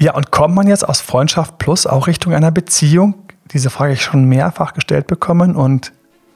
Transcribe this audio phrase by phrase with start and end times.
[0.00, 3.14] Ja, und kommt man jetzt aus Freundschaft plus auch Richtung einer Beziehung?
[3.52, 5.92] Diese Frage ich schon mehrfach gestellt bekommen und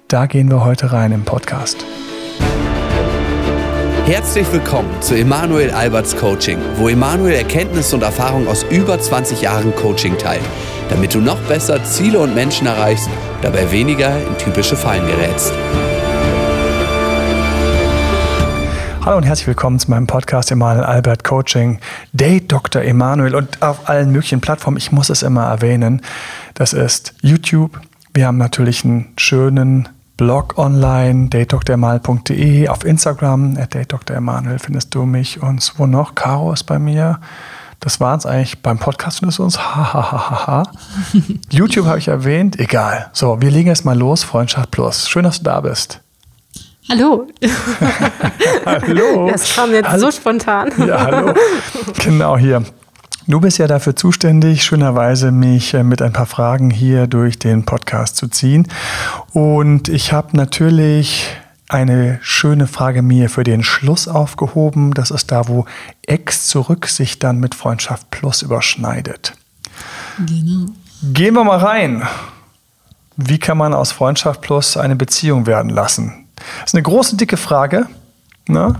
[0.08, 1.86] da gehen wir heute rein im Podcast.
[4.04, 9.72] Herzlich willkommen zu Emanuel Alberts Coaching, wo Emanuel Erkenntnisse und Erfahrung aus über 20 Jahren
[9.76, 10.42] Coaching teilt,
[10.90, 13.08] damit du noch besser Ziele und Menschen erreichst,
[13.42, 15.52] dabei weniger in typische Fallen gerätst.
[19.04, 21.80] Hallo und herzlich willkommen zu meinem Podcast Emanuel Albert Coaching.
[22.12, 22.82] Date Dr.
[22.82, 24.76] Emanuel und auf allen möglichen Plattformen.
[24.76, 26.02] Ich muss es immer erwähnen.
[26.54, 27.80] Das ist YouTube.
[28.14, 32.68] Wir haben natürlich einen schönen Blog online, datedremanuel.de.
[32.68, 35.42] Auf Instagram, at datedremanuel findest du mich.
[35.42, 36.14] Und wo noch?
[36.14, 37.18] Caro ist bei mir.
[37.80, 38.62] Das war es eigentlich.
[38.62, 39.58] Beim Podcast findest du uns.
[39.58, 40.62] Hahaha.
[41.50, 42.56] YouTube habe ich erwähnt.
[42.60, 43.10] Egal.
[43.12, 44.22] So, wir legen jetzt mal los.
[44.22, 45.08] Freundschaft Plus.
[45.08, 46.01] Schön, dass du da bist.
[46.88, 47.28] Hallo.
[48.66, 49.28] hallo.
[49.32, 50.06] Das kam jetzt hallo.
[50.06, 50.72] so spontan.
[50.86, 51.34] ja, hallo.
[52.04, 52.64] Genau hier.
[53.28, 57.64] Du bist ja dafür zuständig, schönerweise mich äh, mit ein paar Fragen hier durch den
[57.64, 58.66] Podcast zu ziehen.
[59.32, 61.28] Und ich habe natürlich
[61.68, 64.92] eine schöne Frage mir für den Schluss aufgehoben.
[64.92, 65.66] Das ist da, wo
[66.04, 69.34] Ex zurück sich dann mit Freundschaft Plus überschneidet.
[70.18, 70.66] Genau.
[71.02, 72.02] Gehen wir mal rein.
[73.16, 76.21] Wie kann man aus Freundschaft Plus eine Beziehung werden lassen?
[76.60, 77.86] Das ist eine große, dicke Frage.
[78.48, 78.74] Ne?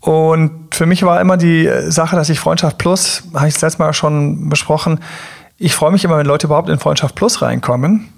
[0.00, 3.82] Und für mich war immer die Sache, dass ich Freundschaft Plus, habe ich das letzte
[3.82, 5.00] Mal schon besprochen,
[5.58, 8.12] ich freue mich immer, wenn Leute überhaupt in Freundschaft Plus reinkommen.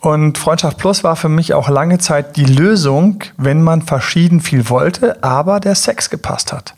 [0.00, 4.68] Und Freundschaft Plus war für mich auch lange Zeit die Lösung, wenn man verschieden viel
[4.68, 6.74] wollte, aber der Sex gepasst hat.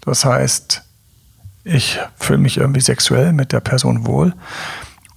[0.00, 0.82] Das heißt,
[1.62, 4.34] ich fühle mich irgendwie sexuell mit der Person wohl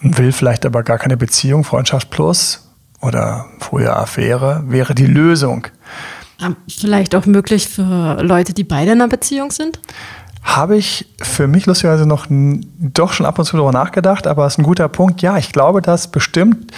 [0.04, 1.64] und will vielleicht aber gar keine Beziehung.
[1.64, 2.67] Freundschaft Plus
[3.02, 5.68] oder früher Affäre wäre die Lösung.
[6.70, 9.80] Vielleicht auch möglich für Leute, die beide in einer Beziehung sind?
[10.44, 14.54] Habe ich für mich lustigerweise noch doch schon ab und zu darüber nachgedacht, aber es
[14.54, 15.22] ist ein guter Punkt.
[15.22, 16.72] Ja, ich glaube, dass bestimmt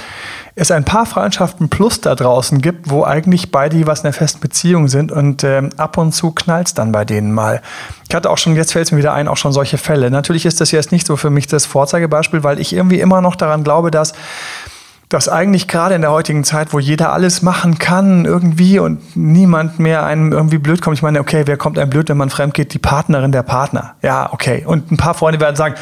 [0.55, 4.39] es ein paar Freundschaften plus da draußen gibt, wo eigentlich beide jeweils in einer festen
[4.39, 7.61] Beziehung sind und äh, ab und zu knallt es dann bei denen mal.
[8.07, 10.09] Ich hatte auch schon, jetzt fällt es mir wieder ein, auch schon solche Fälle.
[10.09, 13.35] Natürlich ist das jetzt nicht so für mich das Vorzeigebeispiel, weil ich irgendwie immer noch
[13.35, 14.13] daran glaube, dass
[15.09, 19.79] dass eigentlich gerade in der heutigen Zeit, wo jeder alles machen kann irgendwie und niemand
[19.79, 20.97] mehr einem irgendwie blöd kommt.
[20.97, 22.75] Ich meine, okay, wer kommt einem blöd, wenn man fremd geht?
[22.75, 23.95] Die Partnerin, der Partner.
[24.03, 24.63] Ja, okay.
[24.65, 25.73] Und ein paar Freunde werden sagen,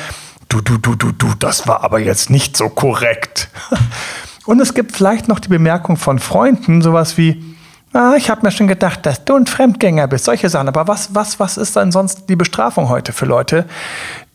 [0.48, 3.50] du, du, du, du, du, das war aber jetzt nicht so korrekt.
[4.46, 7.44] Und es gibt vielleicht noch die Bemerkung von Freunden, sowas wie,
[7.92, 10.70] ah, ich habe mir schon gedacht, dass du ein Fremdgänger bist, solche Sachen.
[10.70, 13.66] Aber was, was, was ist dann sonst die Bestrafung heute für Leute,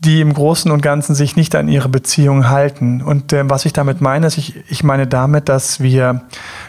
[0.04, 3.02] die im Großen und Ganzen sich nicht an ihre Beziehung halten.
[3.02, 6.22] Und äh, was ich damit meine, ist, ich, ich meine damit, dass wir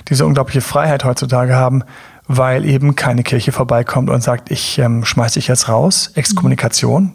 [0.08, 1.84] diese unglaubliche Freiheit heutzutage haben,
[2.28, 6.12] weil eben keine Kirche vorbeikommt und sagt, ich ähm, schmeiß dich jetzt raus.
[6.14, 7.14] Exkommunikation.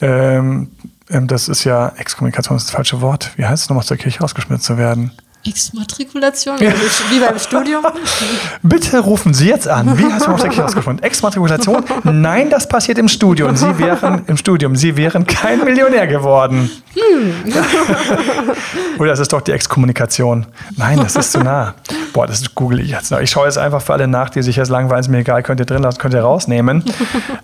[0.00, 0.70] Ähm,
[1.10, 3.32] ähm, das ist ja, Exkommunikation ist das falsche Wort.
[3.36, 5.12] Wie heißt es nochmal, aus der Kirche rausgeschmissen zu werden?
[5.46, 6.70] Exmatrikulation, ja.
[7.08, 7.82] wie beim Studium.
[8.62, 9.96] Bitte rufen Sie jetzt an.
[9.96, 11.02] Wie hast du Kirche herausgefunden?
[11.02, 11.82] Exmatrikulation?
[12.04, 13.56] Nein, das passiert im Studium.
[13.56, 14.76] Sie wären im Studium.
[14.76, 16.70] Sie wären kein Millionär geworden.
[16.92, 17.34] Hm.
[18.98, 20.46] Oder das ist doch die Exkommunikation.
[20.76, 21.74] Nein, das ist zu nah.
[22.12, 23.20] Boah, das google ich jetzt noch.
[23.20, 25.00] Ich schaue jetzt einfach für alle nach, die sich jetzt langweilen.
[25.00, 26.84] Ist mir egal, könnt ihr drin lassen, könnt ihr rausnehmen.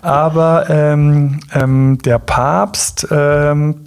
[0.01, 3.85] Aber ähm, ähm, der Papst ähm,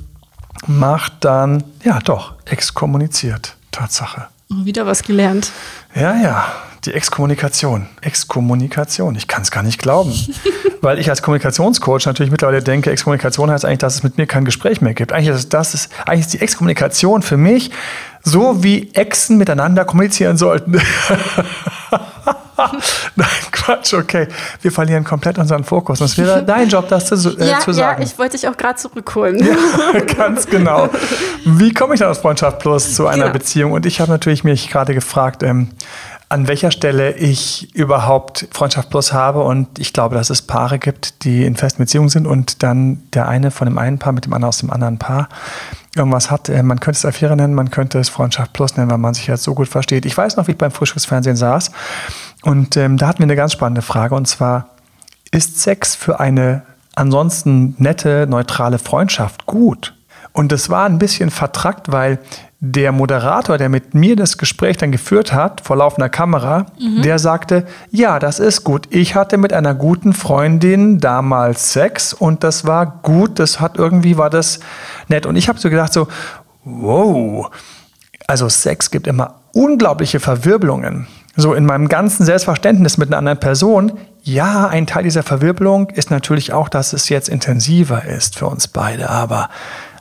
[0.66, 3.56] macht dann, ja doch, exkommuniziert.
[3.70, 4.28] Tatsache.
[4.48, 5.52] Wieder was gelernt.
[5.94, 6.52] Ja, ja.
[6.84, 7.86] Die Exkommunikation.
[8.00, 9.14] Exkommunikation.
[9.14, 10.12] Ich kann es gar nicht glauben.
[10.80, 14.46] Weil ich als Kommunikationscoach natürlich mittlerweile denke, Exkommunikation heißt eigentlich, dass es mit mir kein
[14.46, 15.12] Gespräch mehr gibt.
[15.12, 17.70] Eigentlich ist, das ist, eigentlich ist die Exkommunikation für mich
[18.22, 20.80] so, wie Exen miteinander kommunizieren sollten.
[23.16, 24.28] Nein, Quatsch, okay.
[24.60, 25.98] Wir verlieren komplett unseren Fokus.
[25.98, 28.02] Das wäre dein Job, das zu, äh, ja, zu sagen.
[28.02, 29.38] Ja, ich wollte dich auch gerade zurückholen.
[29.38, 30.88] Ja, ganz genau.
[31.44, 33.32] Wie komme ich dann aus Freundschaft Plus zu einer genau.
[33.32, 33.72] Beziehung?
[33.72, 35.70] Und ich habe natürlich mich gerade gefragt, ähm,
[36.30, 39.42] an welcher Stelle ich überhaupt Freundschaft Plus habe.
[39.42, 43.28] Und ich glaube, dass es Paare gibt, die in festen Beziehungen sind und dann der
[43.28, 45.28] eine von dem einen Paar mit dem anderen aus dem anderen Paar
[45.96, 46.48] irgendwas hat.
[46.48, 49.26] Äh, man könnte es Affäre nennen, man könnte es Freundschaft Plus nennen, weil man sich
[49.26, 50.06] jetzt so gut versteht.
[50.06, 51.72] Ich weiß noch, wie ich beim Frühstücksfernsehen saß
[52.42, 54.70] und ähm, da hatten wir eine ganz spannende Frage und zwar,
[55.30, 56.62] ist Sex für eine
[56.94, 59.94] ansonsten nette, neutrale Freundschaft gut?
[60.32, 62.18] Und das war ein bisschen vertrackt, weil
[62.60, 67.02] der Moderator, der mit mir das Gespräch dann geführt hat, vor laufender Kamera, mhm.
[67.02, 68.86] der sagte, ja, das ist gut.
[68.90, 74.18] Ich hatte mit einer guten Freundin damals Sex und das war gut, das hat irgendwie,
[74.18, 74.60] war das
[75.08, 75.24] nett.
[75.24, 76.06] Und ich habe so gedacht, so,
[76.64, 77.50] wow,
[78.26, 81.06] also Sex gibt immer unglaubliche Verwirbelungen.
[81.36, 83.92] So in meinem ganzen Selbstverständnis mit einer anderen Person,
[84.22, 88.68] ja, ein Teil dieser Verwirbelung ist natürlich auch, dass es jetzt intensiver ist für uns
[88.68, 89.48] beide, aber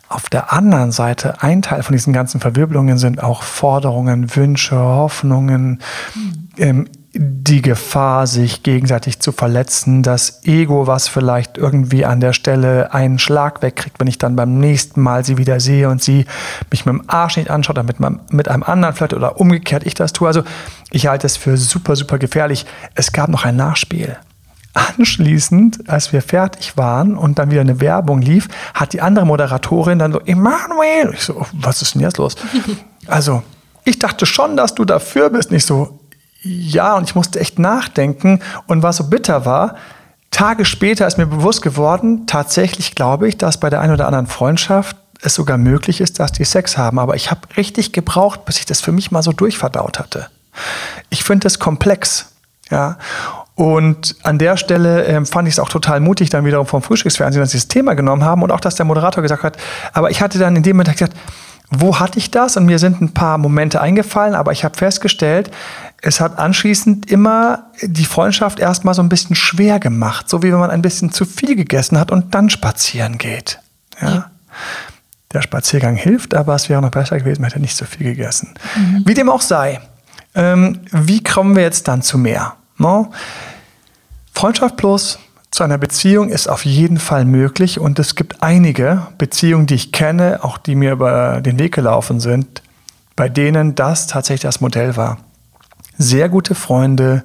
[0.09, 5.81] auf der anderen Seite, ein Teil von diesen ganzen Verwirbelungen sind auch Forderungen, Wünsche, Hoffnungen,
[6.57, 12.93] ähm, die Gefahr, sich gegenseitig zu verletzen, das Ego, was vielleicht irgendwie an der Stelle
[12.93, 16.25] einen Schlag wegkriegt, wenn ich dann beim nächsten Mal sie wieder sehe und sie
[16.69, 17.97] mich mit dem Arsch nicht anschaut, oder mit,
[18.31, 20.27] mit einem anderen vielleicht oder umgekehrt ich das tue.
[20.27, 20.43] Also
[20.91, 22.67] ich halte es für super, super gefährlich.
[22.93, 24.17] Es gab noch ein Nachspiel.
[24.75, 29.97] Anschließend, als wir fertig waren und dann wieder eine Werbung lief, hat die andere Moderatorin
[29.97, 32.35] dann so, Emanuel, ich so, was ist denn jetzt los?
[33.07, 33.41] Also,
[33.83, 35.51] ich dachte schon, dass du dafür bist.
[35.51, 35.98] Nicht so,
[36.41, 38.41] ja, und ich musste echt nachdenken.
[38.67, 39.75] Und was so bitter war,
[40.31, 44.27] Tage später ist mir bewusst geworden, tatsächlich glaube ich, dass bei der einen oder anderen
[44.27, 46.99] Freundschaft es sogar möglich ist, dass die Sex haben.
[46.99, 50.27] Aber ich habe richtig gebraucht, bis ich das für mich mal so durchverdaut hatte.
[51.09, 52.33] Ich finde es komplex.
[52.69, 52.97] Ja.
[53.55, 57.41] Und an der Stelle ähm, fand ich es auch total mutig, dann wiederum vom Frühstücksfernsehen,
[57.41, 59.57] dass sie das Thema genommen haben und auch, dass der Moderator gesagt hat,
[59.91, 61.17] aber ich hatte dann in dem Moment gesagt,
[61.69, 62.55] wo hatte ich das?
[62.57, 65.51] Und mir sind ein paar Momente eingefallen, aber ich habe festgestellt,
[66.01, 70.59] es hat anschließend immer die Freundschaft erstmal so ein bisschen schwer gemacht, so wie wenn
[70.59, 73.59] man ein bisschen zu viel gegessen hat und dann spazieren geht.
[74.01, 74.09] Ja.
[74.09, 74.31] ja.
[75.33, 78.53] Der Spaziergang hilft, aber es wäre noch besser gewesen, man hätte nicht so viel gegessen.
[78.75, 79.03] Mhm.
[79.05, 79.79] Wie dem auch sei.
[80.33, 82.55] Ähm, wie kommen wir jetzt dann zu mehr?
[82.77, 83.11] No?
[84.33, 85.19] Freundschaft plus
[85.51, 89.91] zu einer Beziehung ist auf jeden Fall möglich und es gibt einige Beziehungen, die ich
[89.91, 92.61] kenne, auch die mir über den Weg gelaufen sind,
[93.15, 95.17] bei denen das tatsächlich das Modell war
[95.99, 97.23] sehr gute Freunde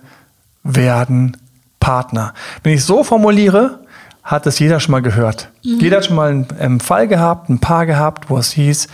[0.63, 1.39] werden
[1.81, 2.35] Partner.
[2.63, 3.79] Wenn ich so formuliere,
[4.23, 5.51] hat es jeder schon mal gehört.
[5.63, 5.81] Mhm.
[5.81, 8.89] Jeder hat schon mal einen, einen Fall gehabt, ein Paar gehabt, wo es hieß,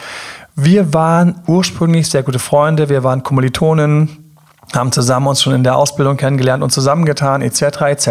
[0.56, 4.32] wir waren ursprünglich sehr gute Freunde, wir waren Kommilitonen,
[4.74, 8.08] haben zusammen uns schon in der Ausbildung kennengelernt und zusammengetan, etc., etc.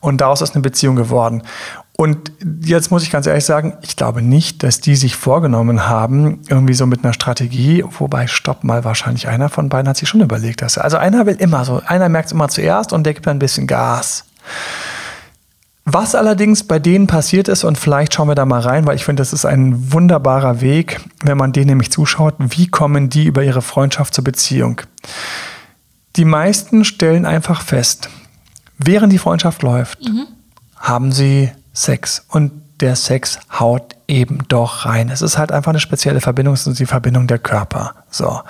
[0.00, 1.42] Und daraus ist eine Beziehung geworden.
[2.00, 2.30] Und
[2.62, 6.74] jetzt muss ich ganz ehrlich sagen, ich glaube nicht, dass die sich vorgenommen haben, irgendwie
[6.74, 10.62] so mit einer Strategie, wobei, stopp mal, wahrscheinlich einer von beiden hat sich schon überlegt,
[10.62, 13.26] dass er, also einer will immer so, einer merkt es immer zuerst und der gibt
[13.26, 14.26] dann ein bisschen Gas.
[15.86, 19.04] Was allerdings bei denen passiert ist, und vielleicht schauen wir da mal rein, weil ich
[19.04, 23.42] finde, das ist ein wunderbarer Weg, wenn man denen nämlich zuschaut, wie kommen die über
[23.42, 24.82] ihre Freundschaft zur Beziehung.
[26.14, 28.08] Die meisten stellen einfach fest,
[28.78, 30.28] während die Freundschaft läuft, mhm.
[30.76, 32.24] haben sie Sex.
[32.28, 35.10] Und der Sex haut eben doch rein.
[35.10, 37.94] Es ist halt einfach eine spezielle Verbindung, es ist die Verbindung der Körper.
[38.10, 38.40] So.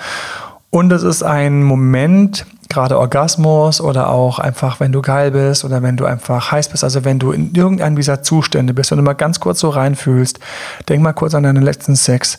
[0.70, 5.82] Und es ist ein Moment, gerade Orgasmus oder auch einfach, wenn du geil bist oder
[5.82, 9.14] wenn du einfach heiß bist, also wenn du in irgendeinem dieser Zustände bist und mal
[9.14, 10.38] ganz kurz so reinfühlst,
[10.88, 12.38] denk mal kurz an deinen letzten Sex.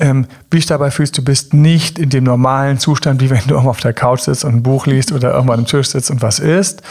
[0.00, 3.58] Ähm, wie dich dabei fühlst, du bist nicht in dem normalen Zustand, wie wenn du
[3.58, 6.38] auf der Couch sitzt und ein Buch liest oder irgendwann am Tisch sitzt und was
[6.40, 6.82] isst,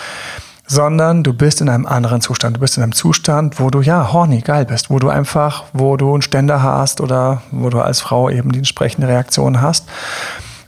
[0.68, 2.58] sondern du bist in einem anderen Zustand.
[2.58, 5.96] Du bist in einem Zustand, wo du ja horny geil bist, wo du einfach, wo
[5.96, 9.88] du einen Ständer hast oder wo du als Frau eben die entsprechende Reaktion hast.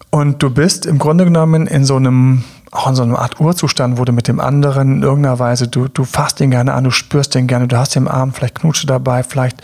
[0.09, 3.99] Und du bist im Grunde genommen in so einem, auch in so einer Art Urzustand,
[3.99, 6.91] wo du mit dem anderen in irgendeiner Weise, du, du fasst ihn gerne an, du
[6.91, 9.61] spürst ihn gerne, du hast den Arm, vielleicht knutsche dabei, vielleicht,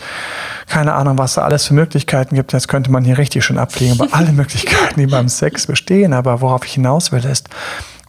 [0.68, 2.52] keine Ahnung, was da alles für Möglichkeiten gibt.
[2.52, 6.12] Jetzt könnte man hier richtig schön abfliegen, aber alle Möglichkeiten, die beim Sex bestehen.
[6.12, 7.48] Aber worauf ich hinaus will, ist,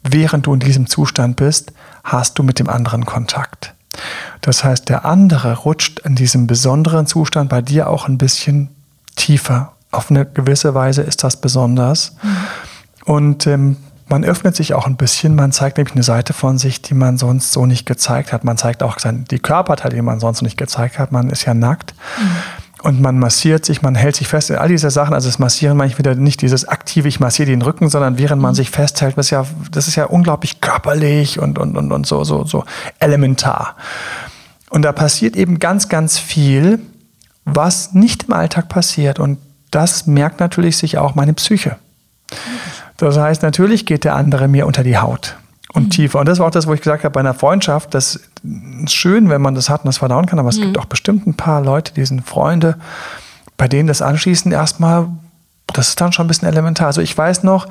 [0.04, 1.72] während du in diesem Zustand bist,
[2.08, 3.74] hast du mit dem anderen Kontakt.
[4.42, 8.70] Das heißt, der andere rutscht in diesem besonderen Zustand bei dir auch ein bisschen
[9.16, 9.74] tiefer.
[9.92, 12.16] Auf eine gewisse Weise ist das besonders.
[12.22, 12.38] Mhm.
[13.06, 16.82] Und ähm, man öffnet sich auch ein bisschen, man zeigt nämlich eine Seite von sich,
[16.82, 18.44] die man sonst so nicht gezeigt hat.
[18.44, 21.12] Man zeigt auch die Körperteile, die man sonst nicht gezeigt hat.
[21.12, 21.94] Man ist ja nackt.
[22.18, 24.52] Mhm und man massiert sich, man hält sich fest.
[24.52, 27.62] All diese Sachen, also das Massieren meine ich wieder nicht dieses aktive, ich massiere den
[27.62, 28.56] Rücken, sondern während man mhm.
[28.56, 32.24] sich festhält, das ist ja, das ist ja unglaublich körperlich und, und, und, und so,
[32.24, 32.64] so, so
[33.00, 33.76] elementar.
[34.70, 36.80] Und da passiert eben ganz, ganz viel,
[37.46, 39.20] was nicht im Alltag passiert.
[39.20, 39.40] Und
[39.72, 41.78] das merkt natürlich sich auch meine Psyche.
[42.98, 45.38] Das heißt, natürlich geht der andere mir unter die Haut
[45.74, 45.90] und mhm.
[45.90, 46.20] tiefer.
[46.20, 48.20] Und das war auch das, wo ich gesagt habe, bei einer Freundschaft, das
[48.84, 50.64] ist schön, wenn man das hat und das verdauen kann, aber es mhm.
[50.64, 52.78] gibt auch bestimmt ein paar Leute, die sind Freunde,
[53.58, 55.08] bei denen das anschließend erstmal,
[55.74, 56.88] das ist dann schon ein bisschen elementar.
[56.88, 57.68] Also ich weiß noch,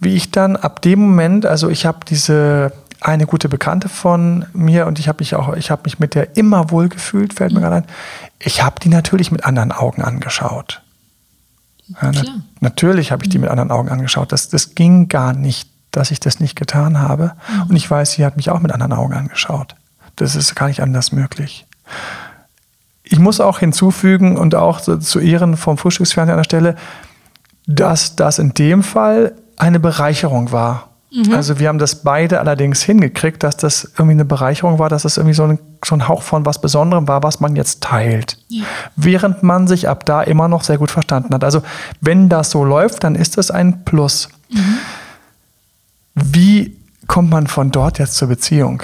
[0.00, 4.86] wie ich dann ab dem Moment, also ich habe diese eine gute Bekannte von mir
[4.86, 7.60] und ich habe mich auch, ich habe mich mit der immer wohl gefühlt, fällt mir
[7.60, 7.64] mhm.
[7.64, 7.84] gerade ein.
[8.38, 10.82] Ich habe die natürlich mit anderen Augen angeschaut.
[12.00, 12.22] Ja, na,
[12.60, 13.42] natürlich habe ich die mhm.
[13.42, 14.32] mit anderen Augen angeschaut.
[14.32, 17.32] Das, das ging gar nicht dass ich das nicht getan habe.
[17.54, 17.62] Mhm.
[17.70, 19.74] Und ich weiß, sie hat mich auch mit anderen Augen angeschaut.
[20.16, 21.66] Das ist gar nicht anders möglich.
[23.02, 26.76] Ich muss auch hinzufügen und auch zu Ehren vom Frühstücksfernsehen an der Stelle,
[27.66, 30.90] dass das in dem Fall eine Bereicherung war.
[31.12, 31.34] Mhm.
[31.34, 35.16] Also wir haben das beide allerdings hingekriegt, dass das irgendwie eine Bereicherung war, dass das
[35.16, 38.38] irgendwie so ein, so ein Hauch von was Besonderem war, was man jetzt teilt.
[38.48, 38.64] Ja.
[38.94, 41.42] Während man sich ab da immer noch sehr gut verstanden hat.
[41.42, 41.62] Also
[42.00, 44.28] wenn das so läuft, dann ist das ein Plus.
[44.50, 44.78] Mhm.
[46.22, 48.82] Wie kommt man von dort jetzt zur Beziehung?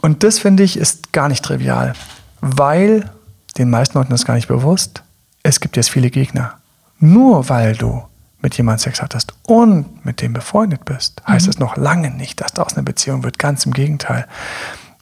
[0.00, 1.94] Und das finde ich ist gar nicht trivial,
[2.40, 3.10] weil
[3.58, 5.02] den meisten Leuten ist gar nicht bewusst,
[5.42, 6.54] es gibt jetzt viele Gegner.
[6.98, 8.02] Nur weil du
[8.40, 11.50] mit jemandem Sex hattest und mit dem befreundet bist, heißt mhm.
[11.50, 13.38] es noch lange nicht, dass daraus eine Beziehung wird.
[13.38, 14.26] Ganz im Gegenteil.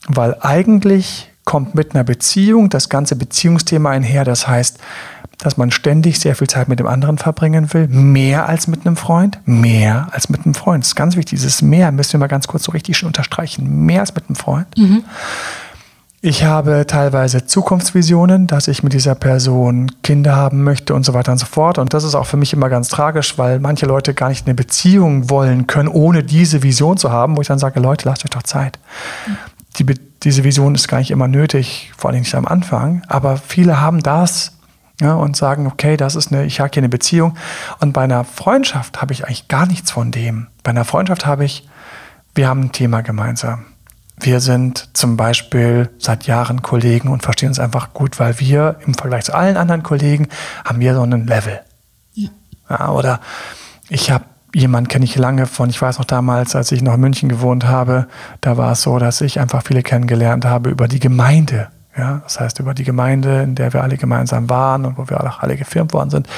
[0.07, 4.25] Weil eigentlich kommt mit einer Beziehung das ganze Beziehungsthema einher.
[4.25, 4.79] Das heißt,
[5.43, 7.89] dass man ständig sehr viel Zeit mit dem anderen verbringen will.
[7.89, 9.41] Mehr als mit einem Freund.
[9.47, 10.85] Mehr als mit einem Freund.
[10.85, 11.39] Das ist ganz wichtig.
[11.39, 13.87] Dieses Mehr müssen wir mal ganz kurz so richtig schon unterstreichen.
[13.87, 14.67] Mehr als mit einem Freund.
[14.77, 15.05] Mhm.
[16.23, 21.33] Ich habe teilweise Zukunftsvisionen, dass ich mit dieser Person Kinder haben möchte und so weiter
[21.33, 21.79] und so fort.
[21.79, 24.55] Und das ist auch für mich immer ganz tragisch, weil manche Leute gar nicht eine
[24.55, 28.31] Beziehung wollen können, ohne diese Vision zu haben, wo ich dann sage, Leute, lasst euch
[28.31, 28.79] doch Zeit.
[29.79, 29.87] Die,
[30.23, 33.03] diese Vision ist gar nicht immer nötig, vor allem nicht am Anfang.
[33.09, 34.59] Aber viele haben das
[35.01, 37.37] ja, und sagen, okay, das ist eine, ich habe hier eine Beziehung.
[37.81, 40.47] Und bei einer Freundschaft habe ich eigentlich gar nichts von dem.
[40.63, 41.69] Bei einer Freundschaft habe ich,
[42.35, 43.67] wir haben ein Thema gemeinsam
[44.25, 48.95] wir sind zum Beispiel seit Jahren Kollegen und verstehen uns einfach gut, weil wir im
[48.95, 50.29] Vergleich zu allen anderen Kollegen
[50.65, 51.61] haben wir so einen Level.
[52.15, 52.29] Ja.
[52.69, 53.21] ja oder
[53.89, 57.01] ich habe jemanden kenne ich lange von, ich weiß noch damals, als ich noch in
[57.01, 58.09] München gewohnt habe,
[58.41, 61.69] da war es so, dass ich einfach viele kennengelernt habe über die Gemeinde.
[61.97, 65.21] Ja, das heißt über die Gemeinde, in der wir alle gemeinsam waren und wo wir
[65.21, 66.29] auch alle gefirmt worden sind.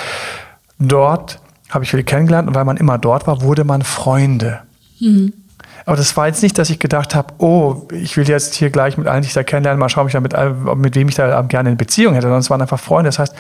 [0.79, 1.41] Dort
[1.71, 4.61] habe ich viele kennengelernt und weil man immer dort war, wurde man Freunde.
[5.01, 5.33] Mhm.
[5.85, 8.97] Aber das war jetzt nicht, dass ich gedacht habe, oh, ich will jetzt hier gleich
[8.97, 10.35] mit allen, die ich da kennenlernen, mal schauen, mit,
[10.77, 13.09] mit wem ich da gerne eine Beziehung hätte, sondern es waren einfach Freunde.
[13.09, 13.35] Das heißt,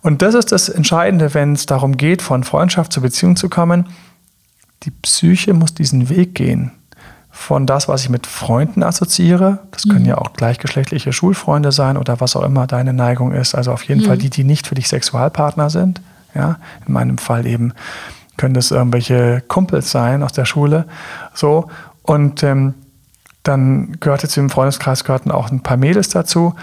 [0.00, 3.86] und das ist das Entscheidende, wenn es darum geht, von Freundschaft zur Beziehung zu kommen.
[4.84, 6.72] Die Psyche muss diesen Weg gehen.
[7.38, 10.08] Von das, was ich mit Freunden assoziiere, das können mhm.
[10.08, 13.54] ja auch gleichgeschlechtliche Schulfreunde sein oder was auch immer deine Neigung ist.
[13.54, 14.06] Also auf jeden mhm.
[14.06, 16.00] Fall die, die nicht für dich Sexualpartner sind.
[16.34, 17.74] Ja, in meinem Fall eben
[18.38, 20.86] können das irgendwelche Kumpels sein aus der Schule.
[21.34, 21.68] So.
[22.02, 22.74] Und ähm,
[23.42, 26.54] dann gehörte zu dem Freundeskreis gehörten auch ein paar Mädels dazu.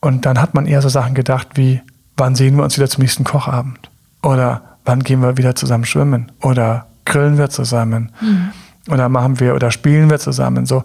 [0.00, 1.80] Und dann hat man eher so Sachen gedacht wie,
[2.16, 3.90] wann sehen wir uns wieder zum nächsten Kochabend?
[4.22, 6.32] Oder wann gehen wir wieder zusammen schwimmen?
[6.42, 8.10] Oder grillen wir zusammen?
[8.20, 8.50] Mhm.
[8.88, 10.66] Oder machen wir oder spielen wir zusammen?
[10.66, 10.84] So.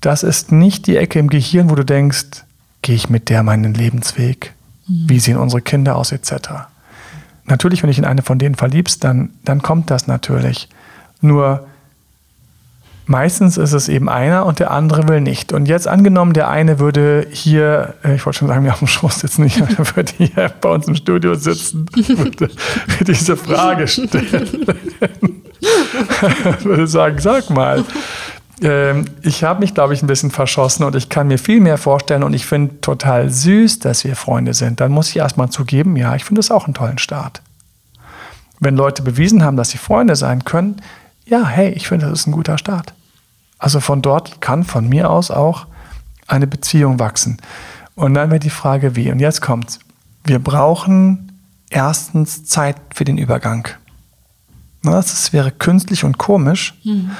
[0.00, 2.44] Das ist nicht die Ecke im Gehirn, wo du denkst,
[2.82, 4.54] gehe ich mit der meinen Lebensweg?
[4.86, 5.04] Mhm.
[5.08, 6.66] Wie sehen unsere Kinder aus, etc
[7.50, 10.68] natürlich, wenn du dich in eine von denen verliebst, dann, dann kommt das natürlich.
[11.20, 11.66] Nur
[13.06, 15.52] meistens ist es eben einer und der andere will nicht.
[15.52, 18.88] Und jetzt angenommen, der eine würde hier, äh, ich wollte schon sagen, wir auf dem
[18.88, 22.48] Schoß sitzen, nicht, der würde hier bei uns im Studio sitzen, würde
[23.06, 24.66] diese Frage stellen.
[26.62, 27.84] würde sagen, sag mal,
[28.62, 31.78] ähm, ich habe mich, glaube ich, ein bisschen verschossen und ich kann mir viel mehr
[31.78, 34.80] vorstellen und ich finde total süß, dass wir Freunde sind.
[34.80, 37.42] Dann muss ich erstmal zugeben, ja, ich finde es auch einen tollen Start.
[38.58, 40.82] Wenn Leute bewiesen haben, dass sie Freunde sein können,
[41.24, 42.92] ja, hey, ich finde, das ist ein guter Start.
[43.58, 45.66] Also von dort kann von mir aus auch
[46.26, 47.38] eine Beziehung wachsen.
[47.94, 49.10] Und dann wäre die Frage, wie?
[49.10, 49.78] Und jetzt kommt's.
[50.24, 51.32] Wir brauchen
[51.70, 53.68] erstens Zeit für den Übergang.
[54.82, 57.10] Das wäre künstlich und komisch, mhm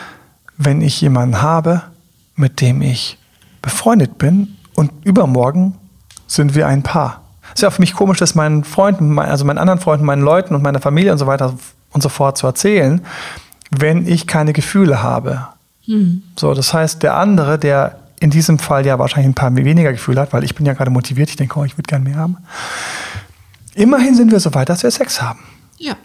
[0.62, 1.82] wenn ich jemanden habe,
[2.36, 3.18] mit dem ich
[3.62, 5.74] befreundet bin und übermorgen
[6.26, 7.22] sind wir ein Paar.
[7.48, 10.54] Es ist ja für mich komisch, das meinen Freunden, also meinen anderen Freunden, meinen Leuten
[10.54, 11.54] und meiner Familie und so weiter
[11.92, 13.00] und so fort zu erzählen,
[13.70, 15.48] wenn ich keine Gefühle habe.
[15.86, 16.22] Mhm.
[16.38, 20.20] So, das heißt, der andere, der in diesem Fall ja wahrscheinlich ein paar weniger Gefühle
[20.20, 22.36] hat, weil ich bin ja gerade motiviert, ich denke, oh, ich würde gerne mehr haben.
[23.74, 25.40] Immerhin sind wir so weit, dass wir Sex haben.
[25.78, 25.96] Ja.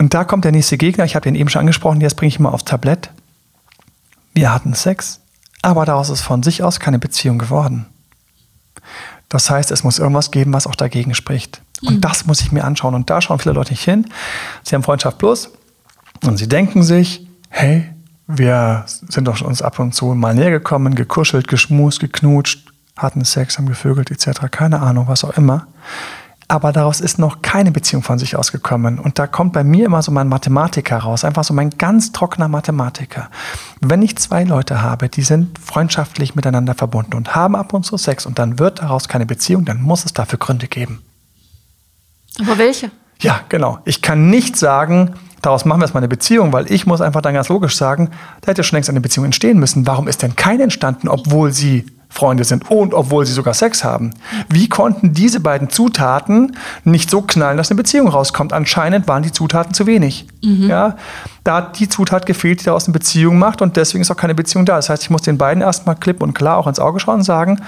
[0.00, 2.40] Und da kommt der nächste Gegner, ich habe den eben schon angesprochen, jetzt bringe ich
[2.40, 3.10] mal aufs Tablett.
[4.32, 5.20] Wir hatten Sex,
[5.60, 7.84] aber daraus ist von sich aus keine Beziehung geworden.
[9.28, 11.60] Das heißt, es muss irgendwas geben, was auch dagegen spricht.
[11.82, 12.00] Und mhm.
[12.00, 12.94] das muss ich mir anschauen.
[12.94, 14.06] Und da schauen viele Leute nicht hin.
[14.62, 15.50] Sie haben Freundschaft Plus
[16.24, 17.86] und sie denken sich, hey,
[18.26, 23.58] wir sind doch uns ab und zu mal näher gekommen, gekuschelt, geschmust, geknutscht, hatten Sex,
[23.58, 24.46] haben gevögelt etc.
[24.50, 25.66] Keine Ahnung, was auch immer
[26.50, 28.98] aber daraus ist noch keine Beziehung von sich ausgekommen.
[28.98, 32.48] Und da kommt bei mir immer so mein Mathematiker raus, einfach so mein ganz trockener
[32.48, 33.30] Mathematiker.
[33.80, 37.96] Wenn ich zwei Leute habe, die sind freundschaftlich miteinander verbunden und haben ab und zu
[37.96, 41.02] Sex und dann wird daraus keine Beziehung, dann muss es dafür Gründe geben.
[42.40, 42.90] Aber welche?
[43.20, 43.78] Ja, genau.
[43.84, 47.22] Ich kann nicht sagen, daraus machen wir jetzt mal eine Beziehung, weil ich muss einfach
[47.22, 49.86] dann ganz logisch sagen, da hätte schon längst eine Beziehung entstehen müssen.
[49.86, 54.10] Warum ist denn keine entstanden, obwohl sie Freunde sind und obwohl sie sogar Sex haben.
[54.48, 58.52] Wie konnten diese beiden Zutaten nicht so knallen, dass eine Beziehung rauskommt?
[58.52, 60.26] Anscheinend waren die Zutaten zu wenig.
[60.42, 60.68] Mhm.
[60.68, 60.96] Ja,
[61.44, 64.34] da hat die Zutat gefehlt, die daraus eine Beziehung macht und deswegen ist auch keine
[64.34, 64.76] Beziehung da.
[64.76, 67.24] Das heißt, ich muss den beiden erstmal klipp und klar auch ins Auge schauen und
[67.24, 67.60] sagen,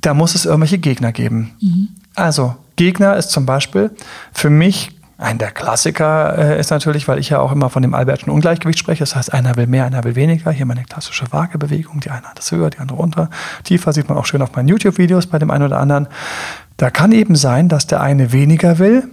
[0.00, 1.50] da muss es irgendwelche Gegner geben.
[1.60, 1.88] Mhm.
[2.14, 3.90] Also, Gegner ist zum Beispiel
[4.32, 4.92] für mich
[5.24, 8.78] ein der Klassiker äh, ist natürlich, weil ich ja auch immer von dem Albertschen Ungleichgewicht
[8.78, 9.00] spreche.
[9.00, 10.50] Das heißt, einer will mehr, einer will weniger.
[10.50, 12.00] Hier meine klassische Waagebewegung.
[12.00, 13.30] Die eine hat es höher, die andere runter.
[13.64, 16.08] Tiefer sieht man auch schön auf meinen YouTube-Videos bei dem einen oder anderen.
[16.76, 19.08] Da kann eben sein, dass der eine weniger will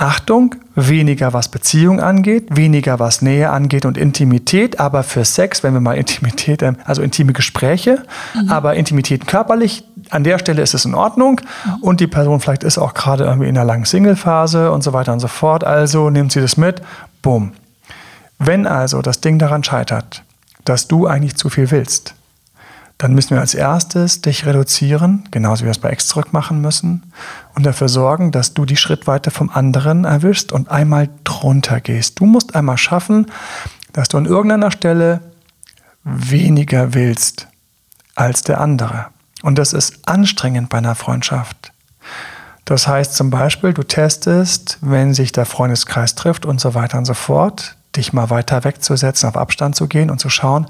[0.00, 5.74] Achtung, weniger was Beziehung angeht, weniger was Nähe angeht und Intimität, aber für Sex, wenn
[5.74, 8.02] wir mal Intimität, ähm, also intime Gespräche,
[8.34, 8.50] mhm.
[8.50, 11.82] aber Intimität körperlich, an der Stelle ist es in Ordnung mhm.
[11.82, 15.12] und die Person vielleicht ist auch gerade irgendwie in einer langen Single-Phase und so weiter
[15.12, 16.80] und so fort, also nimmt sie das mit,
[17.20, 17.52] bumm.
[18.38, 20.22] Wenn also das Ding daran scheitert,
[20.64, 22.14] dass du eigentlich zu viel willst,
[23.00, 26.60] dann müssen wir als erstes dich reduzieren, genauso wie wir es bei Ex zurück machen
[26.60, 27.10] müssen,
[27.54, 32.20] und dafür sorgen, dass du die Schrittweite vom anderen erwischst und einmal drunter gehst.
[32.20, 33.30] Du musst einmal schaffen,
[33.94, 35.20] dass du an irgendeiner Stelle
[36.04, 37.48] weniger willst
[38.16, 39.06] als der andere.
[39.42, 41.72] Und das ist anstrengend bei einer Freundschaft.
[42.66, 47.06] Das heißt zum Beispiel, du testest, wenn sich der Freundeskreis trifft und so weiter und
[47.06, 50.66] so fort, dich mal weiter wegzusetzen, auf Abstand zu gehen und zu schauen,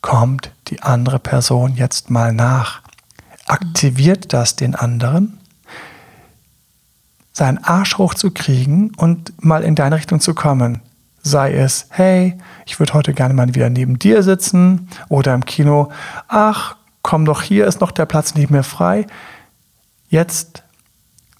[0.00, 2.82] kommt die andere Person jetzt mal nach.
[3.46, 5.38] Aktiviert das den anderen,
[7.32, 10.82] seinen Arsch hochzukriegen und mal in deine Richtung zu kommen.
[11.22, 15.92] Sei es, hey, ich würde heute gerne mal wieder neben dir sitzen oder im Kino,
[16.28, 19.06] ach, komm doch, hier ist noch der Platz neben mir frei.
[20.08, 20.62] Jetzt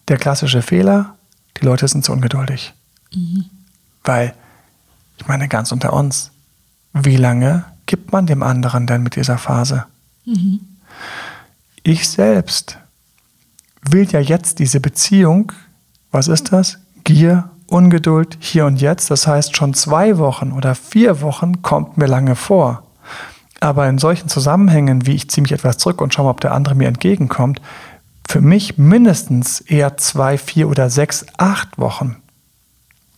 [0.09, 1.17] der klassische Fehler,
[1.59, 2.75] die Leute sind zu ungeduldig.
[3.15, 3.47] Mhm.
[4.05, 4.35] Weil,
[5.17, 6.31] ich meine, ganz unter uns,
[6.93, 9.85] wie lange gibt man dem anderen denn mit dieser Phase?
[10.25, 10.61] Mhm.
[11.83, 12.79] Ich selbst
[13.83, 15.51] will ja jetzt diese Beziehung,
[16.13, 16.79] was ist das?
[17.03, 19.11] Gier, Ungeduld, hier und jetzt.
[19.11, 22.85] Das heißt, schon zwei Wochen oder vier Wochen kommt mir lange vor.
[23.59, 26.53] Aber in solchen Zusammenhängen, wie ich ziehe mich etwas zurück und schaue mal, ob der
[26.53, 27.61] andere mir entgegenkommt,
[28.29, 32.19] für mich mindestens eher zwei, vier oder sechs, acht Wochen.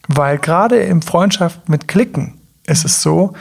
[0.09, 3.35] Weil gerade im Freundschaft mit Klicken ist es so,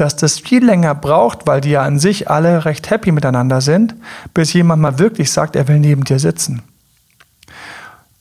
[0.00, 3.94] dass das viel länger braucht, weil die ja an sich alle recht happy miteinander sind,
[4.32, 6.62] bis jemand mal wirklich sagt, er will neben dir sitzen.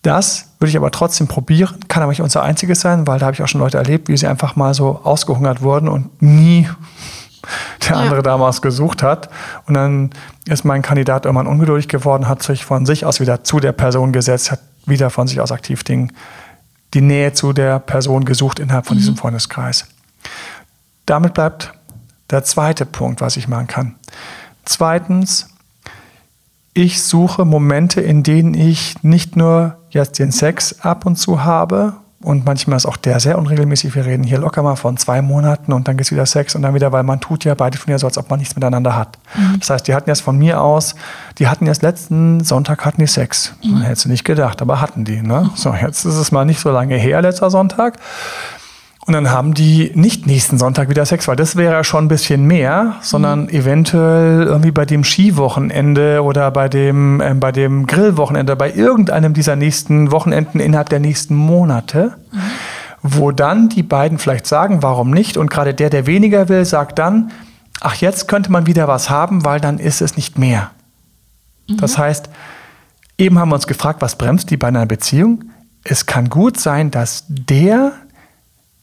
[0.02, 3.36] Das würde ich aber trotzdem probieren, kann aber nicht unser einziges sein, weil da habe
[3.36, 6.70] ich auch schon Leute erlebt, wie sie einfach mal so ausgehungert wurden und nie
[7.88, 8.22] der andere ja.
[8.24, 9.30] damals gesucht hat.
[9.66, 10.10] Und dann
[10.48, 14.12] ist mein Kandidat irgendwann ungeduldig geworden, hat sich von sich aus wieder zu der Person
[14.12, 16.12] gesetzt, hat wieder von sich aus aktiv Ding,
[16.94, 19.00] die Nähe zu der Person gesucht innerhalb von mhm.
[19.00, 19.88] diesem Freundeskreis.
[21.10, 21.74] Damit bleibt
[22.30, 23.96] der zweite Punkt, was ich machen kann.
[24.64, 25.50] Zweitens,
[26.74, 31.96] ich suche Momente, in denen ich nicht nur jetzt den Sex ab und zu habe
[32.22, 33.96] und manchmal ist auch der sehr unregelmäßig.
[33.96, 36.62] Wir reden hier locker mal von zwei Monaten und dann geht es wieder Sex und
[36.62, 38.96] dann wieder, weil man tut ja beide tun ja so, als ob man nichts miteinander
[38.96, 39.18] hat.
[39.36, 39.60] Mhm.
[39.60, 40.96] Das heißt, die hatten jetzt von mir aus,
[41.38, 43.54] die hatten jetzt letzten Sonntag hatten die Sex.
[43.64, 43.82] Mhm.
[43.82, 45.22] Hättest du nicht gedacht, aber hatten die.
[45.22, 45.50] Ne?
[45.56, 47.98] So, jetzt ist es mal nicht so lange her, letzter Sonntag.
[49.10, 52.08] Und dann haben die nicht nächsten Sonntag wieder Sex, weil das wäre ja schon ein
[52.10, 53.50] bisschen mehr, sondern mhm.
[53.50, 59.56] eventuell irgendwie bei dem Skiwochenende oder bei dem, äh, bei dem Grillwochenende, bei irgendeinem dieser
[59.56, 62.38] nächsten Wochenenden innerhalb der nächsten Monate, mhm.
[63.02, 65.38] wo dann die beiden vielleicht sagen, warum nicht?
[65.38, 67.32] Und gerade der, der weniger will, sagt dann,
[67.82, 70.70] ach, jetzt könnte man wieder was haben, weil dann ist es nicht mehr.
[71.68, 71.78] Mhm.
[71.78, 72.30] Das heißt,
[73.18, 75.46] eben haben wir uns gefragt, was bremst die bei einer Beziehung?
[75.84, 77.94] Es kann gut sein, dass der,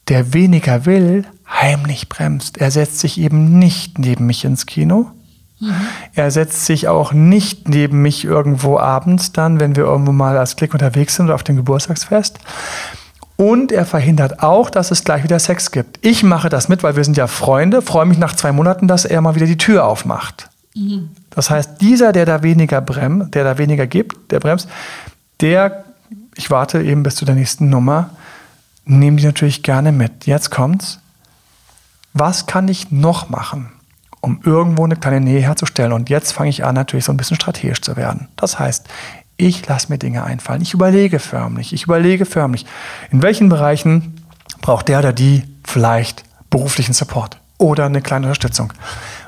[0.08, 2.58] der weniger will, heimlich bremst.
[2.58, 5.10] Er setzt sich eben nicht neben mich ins Kino.
[5.58, 5.74] Mhm.
[6.14, 10.56] Er setzt sich auch nicht neben mich irgendwo abends dann, wenn wir irgendwo mal als
[10.56, 12.38] Klick unterwegs sind oder auf dem Geburtstagsfest.
[13.36, 16.04] Und er verhindert auch, dass es gleich wieder Sex gibt.
[16.04, 19.04] Ich mache das mit, weil wir sind ja Freunde, freue mich nach zwei Monaten, dass
[19.04, 20.48] er mal wieder die Tür aufmacht.
[20.74, 21.10] Mhm.
[21.30, 24.68] Das heißt, dieser, der da weniger bremst, der da weniger gibt, der bremst,
[25.40, 25.84] der,
[26.34, 28.10] ich warte eben bis zu der nächsten Nummer,
[28.86, 30.26] nehme die natürlich gerne mit.
[30.26, 31.00] Jetzt kommt's.
[32.14, 33.70] Was kann ich noch machen,
[34.22, 35.92] um irgendwo eine kleine Nähe herzustellen?
[35.92, 38.28] Und jetzt fange ich an, natürlich so ein bisschen strategisch zu werden.
[38.36, 38.86] Das heißt,
[39.36, 40.62] ich lasse mir Dinge einfallen.
[40.62, 41.74] Ich überlege förmlich.
[41.74, 42.64] Ich überlege förmlich,
[43.10, 44.22] in welchen Bereichen
[44.62, 48.72] braucht der oder die vielleicht beruflichen Support oder eine kleine Unterstützung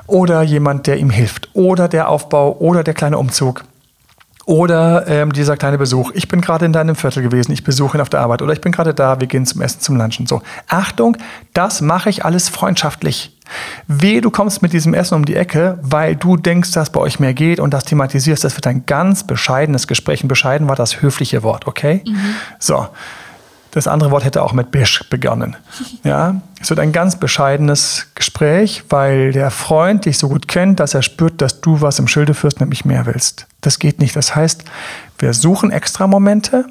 [0.07, 3.65] oder jemand, der ihm hilft oder der Aufbau oder der kleine Umzug
[4.49, 6.09] Oder ähm, dieser kleine Besuch.
[6.15, 8.41] Ich bin gerade in deinem Viertel gewesen, ich besuche ihn auf der Arbeit.
[8.41, 10.25] Oder ich bin gerade da, wir gehen zum Essen, zum Lunchen.
[10.25, 11.17] So, Achtung,
[11.53, 13.37] das mache ich alles freundschaftlich.
[13.85, 17.19] Weh, du kommst mit diesem Essen um die Ecke, weil du denkst, dass bei euch
[17.19, 18.43] mehr geht und das thematisierst.
[18.43, 20.23] Das wird ein ganz bescheidenes Gespräch.
[20.23, 22.01] Und bescheiden war das höfliche Wort, okay?
[22.07, 22.17] Mhm.
[22.57, 22.87] So.
[23.71, 25.55] Das andere Wort hätte auch mit Bisch begonnen.
[26.03, 30.93] Ja, es wird ein ganz bescheidenes Gespräch, weil der Freund dich so gut kennt, dass
[30.93, 33.45] er spürt, dass du was im Schilde führst, nämlich mehr willst.
[33.61, 34.15] Das geht nicht.
[34.15, 34.63] Das heißt,
[35.19, 36.65] wir suchen extra Momente,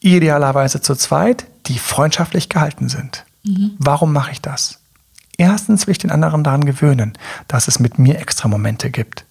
[0.00, 3.24] idealerweise zu zweit, die freundschaftlich gehalten sind.
[3.44, 3.72] Mhm.
[3.78, 4.78] Warum mache ich das?
[5.38, 7.14] Erstens will ich den anderen daran gewöhnen,
[7.48, 9.24] dass es mit mir extra Momente gibt.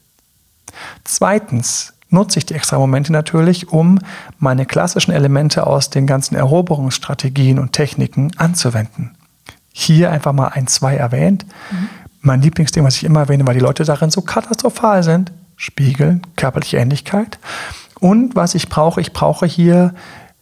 [1.03, 3.99] Zweitens nutze ich die extra Momente natürlich, um
[4.37, 9.15] meine klassischen Elemente aus den ganzen Eroberungsstrategien und Techniken anzuwenden.
[9.73, 11.45] Hier einfach mal ein, zwei erwähnt.
[11.71, 11.89] Mhm.
[12.21, 16.77] Mein Lieblingsding, was ich immer erwähne, weil die Leute darin so katastrophal sind, Spiegeln, körperliche
[16.77, 17.39] Ähnlichkeit.
[17.99, 19.93] Und was ich brauche, ich brauche hier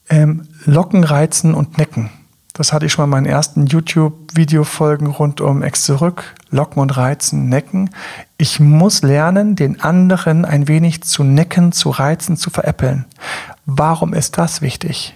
[0.09, 2.09] ähm, Locken, Reizen und Necken.
[2.59, 6.35] Das hatte ich schon mal in meinen ersten YouTube-Videofolgen rund um Ex zurück.
[6.49, 7.89] Locken und Reizen, Necken.
[8.37, 13.05] Ich muss lernen, den anderen ein wenig zu necken, zu reizen, zu veräppeln.
[13.65, 15.15] Warum ist das wichtig?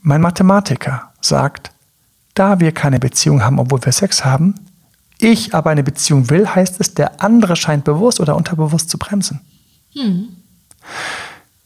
[0.00, 1.72] Mein Mathematiker sagt,
[2.34, 4.54] da wir keine Beziehung haben, obwohl wir Sex haben,
[5.18, 9.40] ich aber eine Beziehung will, heißt es, der andere scheint bewusst oder unterbewusst zu bremsen.
[9.92, 10.28] Hm.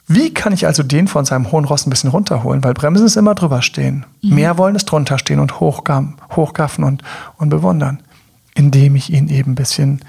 [0.09, 2.63] Wie kann ich also den von seinem hohen Ross ein bisschen runterholen?
[2.65, 4.05] Weil Bremsen ist immer drüber stehen.
[4.23, 4.35] Mhm.
[4.35, 7.03] Mehr wollen es drunter stehen und hochgaffen und,
[7.37, 8.01] und bewundern.
[8.55, 10.01] Indem ich ihn eben ein bisschen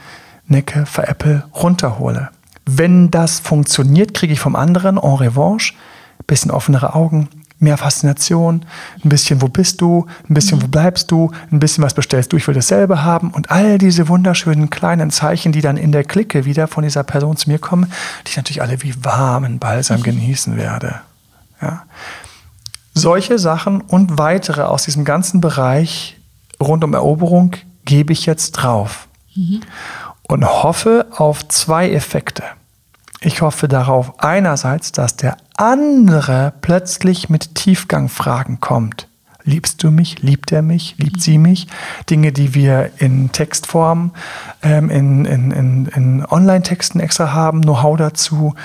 [0.47, 2.29] necke, veräpple, runterhole.
[2.65, 5.73] Wenn das funktioniert, kriege ich vom anderen en revanche
[6.19, 8.65] ein bisschen offenere Augen, mehr Faszination,
[9.03, 12.37] ein bisschen, wo bist du, ein bisschen, wo bleibst du, ein bisschen, was bestellst du,
[12.37, 16.45] ich will dasselbe haben und all diese wunderschönen kleinen Zeichen, die dann in der Clique
[16.45, 17.91] wieder von dieser Person zu mir kommen,
[18.25, 20.03] die ich natürlich alle wie warmen Balsam mhm.
[20.03, 21.01] genießen werde.
[21.61, 21.83] Ja.
[22.93, 26.17] Solche Sachen und weitere aus diesem ganzen Bereich
[26.61, 29.61] rund um Eroberung gebe ich jetzt drauf mhm.
[30.23, 32.43] und hoffe auf zwei Effekte.
[33.25, 39.07] Ich hoffe darauf einerseits, dass der andere plötzlich mit Tiefgangfragen kommt.
[39.45, 40.21] Liebst du mich?
[40.21, 40.95] Liebt er mich?
[40.97, 41.67] Liebt sie mich?
[42.09, 44.11] Dinge, die wir in Textform,
[44.61, 48.55] ähm, in, in, in, in Online-Texten extra haben, Know-how dazu,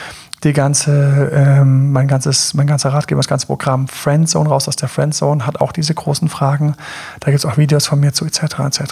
[0.43, 4.89] die ganze, ähm, mein ganzes, mein ganzer Ratgeber, das ganze Programm Friendzone, raus aus der
[4.89, 6.75] Friendzone, hat auch diese großen Fragen.
[7.21, 8.83] Da gibt es auch Videos von mir zu, etc., etc.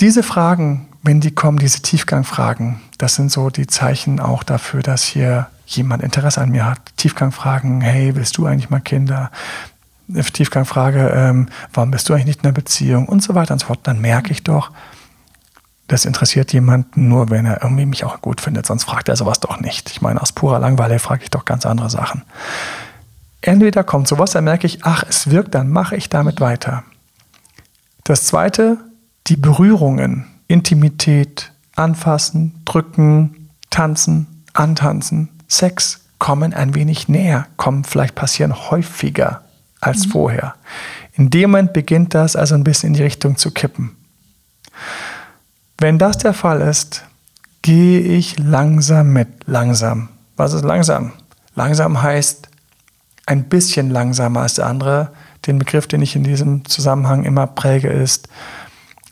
[0.00, 5.02] Diese Fragen wenn die kommen, diese Tiefgangfragen, das sind so die Zeichen auch dafür, dass
[5.02, 6.78] hier jemand Interesse an mir hat.
[6.96, 9.30] Tiefgangfragen, hey, willst du eigentlich mal Kinder?
[10.08, 13.08] Tiefgangfrage, ähm, warum bist du eigentlich nicht in einer Beziehung?
[13.08, 13.80] Und so weiter und so fort.
[13.84, 14.70] Dann merke ich doch,
[15.88, 19.40] das interessiert jemanden nur, wenn er irgendwie mich auch gut findet, sonst fragt er sowas
[19.40, 19.90] doch nicht.
[19.90, 22.22] Ich meine, aus purer Langweile frage ich doch ganz andere Sachen.
[23.40, 26.84] Entweder kommt sowas, dann merke ich, ach, es wirkt, dann mache ich damit weiter.
[28.04, 28.78] Das zweite,
[29.26, 30.26] die Berührungen.
[30.52, 39.40] Intimität, Anfassen, Drücken, Tanzen, Antanzen, Sex kommen ein wenig näher, kommen vielleicht passieren häufiger
[39.80, 40.10] als mhm.
[40.10, 40.54] vorher.
[41.14, 43.96] In dem Moment beginnt das also ein bisschen in die Richtung zu kippen.
[45.78, 47.04] Wenn das der Fall ist,
[47.62, 49.28] gehe ich langsam mit.
[49.46, 50.10] Langsam.
[50.36, 51.12] Was ist langsam?
[51.54, 52.50] Langsam heißt
[53.24, 55.12] ein bisschen langsamer als der andere.
[55.46, 58.28] Den Begriff, den ich in diesem Zusammenhang immer präge, ist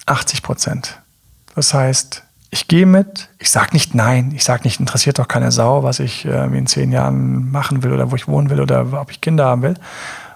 [0.05, 1.00] 80 Prozent.
[1.55, 5.53] Das heißt, ich gehe mit, ich sage nicht nein, ich sage nicht, interessiert doch keine
[5.53, 9.01] Sau, was ich äh, in zehn Jahren machen will oder wo ich wohnen will oder
[9.01, 9.75] ob ich Kinder haben will,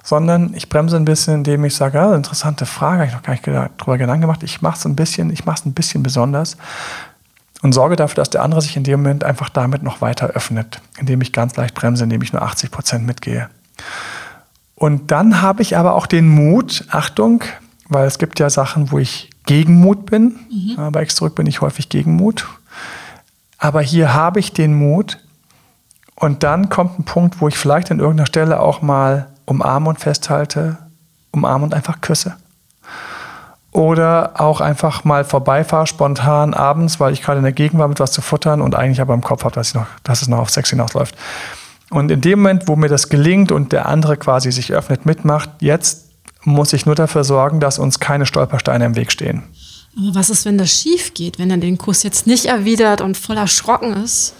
[0.05, 3.33] sondern ich bremse ein bisschen, indem ich sage, ja, interessante Frage, habe ich noch gar
[3.33, 6.57] nicht darüber Gedanken gemacht, ich mache es ein bisschen, ich mache es ein bisschen besonders
[7.62, 10.81] und sorge dafür, dass der andere sich in dem Moment einfach damit noch weiter öffnet,
[10.98, 13.48] indem ich ganz leicht bremse, indem ich nur 80 Prozent mitgehe.
[14.77, 17.42] Und dann habe ich aber auch den Mut, Achtung,
[17.88, 20.37] weil es gibt ja Sachen, wo ich Gegenmut bin.
[20.50, 20.92] Mhm.
[20.92, 22.46] Bei X zurück bin ich häufig Gegenmut.
[23.59, 25.18] Aber hier habe ich den Mut.
[26.16, 29.98] Und dann kommt ein Punkt, wo ich vielleicht an irgendeiner Stelle auch mal umarme und
[29.98, 30.78] festhalte,
[31.33, 32.37] umarme und einfach küsse.
[33.72, 37.98] Oder auch einfach mal vorbeifahre, spontan abends, weil ich gerade in der Gegend war, mit
[37.98, 40.70] was zu futtern und eigentlich aber im Kopf habe, dass, dass es noch auf Sex
[40.70, 41.16] hinausläuft.
[41.90, 45.50] Und in dem Moment, wo mir das gelingt und der andere quasi sich öffnet, mitmacht,
[45.61, 46.03] jetzt
[46.44, 49.42] muss ich nur dafür sorgen, dass uns keine Stolpersteine im Weg stehen.
[49.96, 53.16] Aber was ist, wenn das schief geht, wenn er den Kuss jetzt nicht erwidert und
[53.16, 54.35] voll erschrocken ist?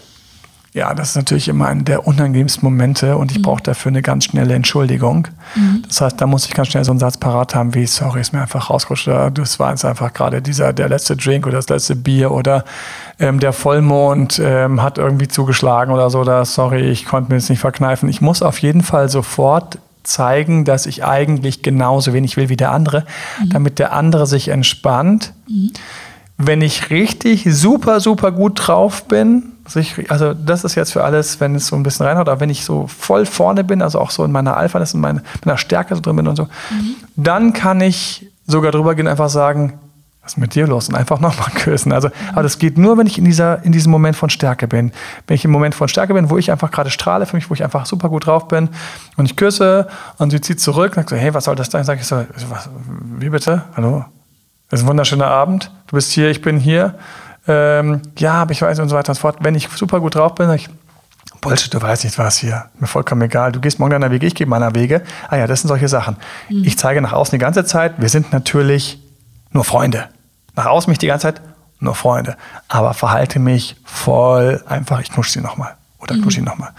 [0.75, 3.43] Ja, das ist natürlich immer einer der unangenehmsten Momente und ich mhm.
[3.43, 5.29] brauche dafür eine ganz schnelle Entschuldigung.
[5.55, 5.83] Mhm.
[5.87, 8.33] Das heißt, da muss ich ganz schnell so einen Satz parat haben wie, sorry, ist
[8.33, 11.69] mir einfach rausgerutscht oder das war jetzt einfach gerade dieser, der letzte Drink oder das
[11.69, 12.65] letzte Bier oder
[13.19, 17.47] ähm, der Vollmond ähm, hat irgendwie zugeschlagen oder so oder sorry, ich konnte mir das
[17.47, 18.09] nicht verkneifen.
[18.09, 22.71] Ich muss auf jeden Fall sofort zeigen, dass ich eigentlich genauso wenig will wie der
[22.71, 23.05] andere,
[23.41, 23.49] mhm.
[23.49, 25.33] damit der andere sich entspannt.
[25.47, 25.71] Mhm.
[26.37, 29.53] Wenn ich richtig super, super gut drauf bin,
[30.09, 32.65] also das ist jetzt für alles, wenn es so ein bisschen reinhaut, aber wenn ich
[32.65, 36.01] so voll vorne bin, also auch so in meiner Alpha, in meiner, meiner Stärke so
[36.01, 36.95] drin bin und so, mhm.
[37.15, 39.79] dann kann ich sogar drüber gehen, einfach sagen,
[40.25, 40.89] was ist mit dir los?
[40.89, 41.93] Und einfach nochmal küssen.
[41.93, 44.91] Also, aber das geht nur, wenn ich in, dieser, in diesem Moment von Stärke bin.
[45.27, 47.53] Wenn ich im Moment von Stärke bin, wo ich einfach gerade strahle für mich, wo
[47.53, 48.69] ich einfach super gut drauf bin
[49.15, 51.83] und ich küsse und sie zieht zurück und sagt so, hey, was soll das sein?
[51.85, 52.69] Sag ich so, was,
[53.17, 53.63] wie bitte?
[53.77, 54.05] Hallo?
[54.69, 55.71] Es ist ein wunderschöner Abend.
[55.87, 56.95] Du bist hier, ich bin hier
[57.47, 59.37] ähm, ja, aber ich weiß und so weiter und so fort.
[59.41, 60.69] Wenn ich super gut drauf bin, sage ich,
[61.41, 62.65] Bullshit, du weißt nicht was hier.
[62.79, 63.51] Mir vollkommen egal.
[63.51, 65.03] Du gehst morgen deiner Wege, ich gehe meiner Wege.
[65.29, 66.17] Ah ja, das sind solche Sachen.
[66.49, 66.63] Mhm.
[66.63, 68.99] Ich zeige nach außen die ganze Zeit, wir sind natürlich
[69.51, 70.09] nur Freunde.
[70.55, 71.41] Nach außen mich die ganze Zeit
[71.79, 72.37] nur Freunde.
[72.67, 75.75] Aber verhalte mich voll einfach, ich knusch sie nochmal.
[75.99, 76.21] Oder mhm.
[76.21, 76.71] knusch ihn nochmal.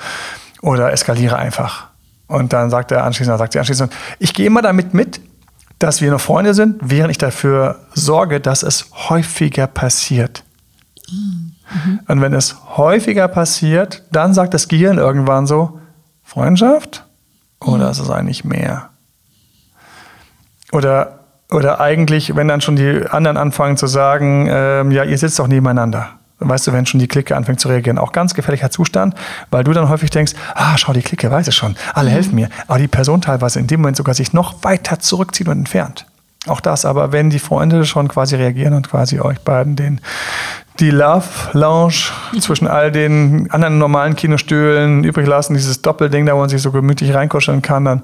[0.62, 1.88] Oder eskaliere einfach.
[2.26, 5.20] Und dann sagt er anschließend, dann sagt sie anschließend, ich gehe immer damit mit,
[5.78, 10.42] dass wir nur Freunde sind, während ich dafür sorge, dass es häufiger passiert.
[11.10, 12.00] Mhm.
[12.08, 15.80] Und wenn es häufiger passiert, dann sagt das Gehirn irgendwann so,
[16.22, 17.04] Freundschaft?
[17.60, 17.90] Oder mhm.
[17.90, 18.90] ist es eigentlich mehr?
[20.72, 21.15] Oder,
[21.50, 25.46] oder eigentlich, wenn dann schon die anderen anfangen zu sagen, ähm, ja, ihr sitzt doch
[25.46, 26.10] nebeneinander.
[26.38, 29.14] Weißt du, wenn schon die Clique anfängt zu reagieren, auch ganz gefährlicher Zustand,
[29.50, 32.14] weil du dann häufig denkst, ah, schau, die Clique weiß es schon, alle mhm.
[32.14, 32.48] helfen mir.
[32.66, 36.04] Aber die Person teilweise in dem Moment sogar sich noch weiter zurückzieht und entfernt.
[36.46, 40.00] Auch das, aber wenn die Freunde schon quasi reagieren und quasi euch beiden den,
[40.78, 46.38] die Love Lounge zwischen all den anderen normalen Kinostühlen übrig lassen, dieses Doppelding, da wo
[46.38, 48.02] man sich so gemütlich reinkuscheln kann, dann,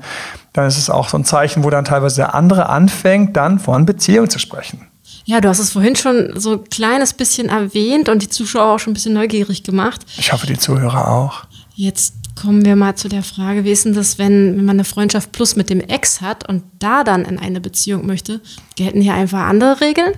[0.52, 3.86] dann ist es auch so ein Zeichen, wo dann teilweise der andere anfängt, dann von
[3.86, 4.86] Beziehung zu sprechen.
[5.24, 8.78] Ja, du hast es vorhin schon so ein kleines bisschen erwähnt und die Zuschauer auch
[8.78, 10.04] schon ein bisschen neugierig gemacht.
[10.16, 11.44] Ich hoffe, die Zuhörer auch.
[11.74, 14.84] Jetzt kommen wir mal zu der Frage, wie ist denn das, wenn, wenn man eine
[14.84, 18.40] Freundschaft plus mit dem Ex hat und da dann in eine Beziehung möchte?
[18.76, 20.12] Gelten hier einfach andere Regeln?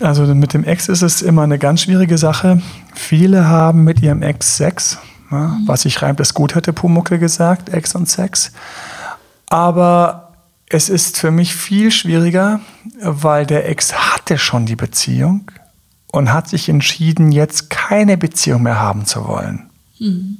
[0.00, 2.60] Also mit dem Ex ist es immer eine ganz schwierige Sache.
[2.94, 4.98] Viele haben mit ihrem Ex Sex.
[5.30, 5.62] Ja, mhm.
[5.66, 8.52] Was sich reimt, ist gut, hätte Pumucke gesagt, Ex und Sex.
[9.48, 10.32] Aber
[10.68, 12.60] es ist für mich viel schwieriger,
[13.00, 15.50] weil der Ex hatte schon die Beziehung
[16.08, 19.70] und hat sich entschieden, jetzt keine Beziehung mehr haben zu wollen.
[19.98, 20.38] Mhm.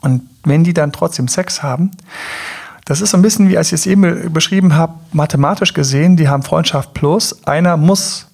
[0.00, 1.90] Und wenn die dann trotzdem Sex haben,
[2.84, 6.28] das ist so ein bisschen wie als ich es eben beschrieben habe, mathematisch gesehen, die
[6.28, 7.46] haben Freundschaft plus.
[7.46, 8.26] Einer muss